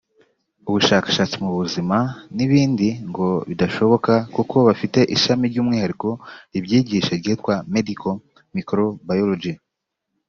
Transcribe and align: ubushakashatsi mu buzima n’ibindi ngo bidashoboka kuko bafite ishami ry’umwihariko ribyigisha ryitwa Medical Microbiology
ubushakashatsi 0.69 1.35
mu 1.45 1.51
buzima 1.59 1.97
n’ibindi 2.35 2.87
ngo 3.09 3.27
bidashoboka 3.49 4.13
kuko 4.35 4.55
bafite 4.67 4.99
ishami 5.15 5.43
ry’umwihariko 5.51 6.09
ribyigisha 6.53 7.11
ryitwa 7.21 7.53
Medical 7.75 8.13
Microbiology 8.55 9.53